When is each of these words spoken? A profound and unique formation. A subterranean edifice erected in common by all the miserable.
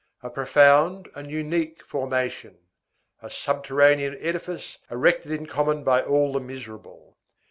A 0.23 0.31
profound 0.31 1.09
and 1.13 1.29
unique 1.29 1.83
formation. 1.85 2.57
A 3.21 3.29
subterranean 3.29 4.17
edifice 4.19 4.79
erected 4.89 5.31
in 5.31 5.45
common 5.45 5.83
by 5.83 6.01
all 6.01 6.33
the 6.33 6.39
miserable. 6.39 7.19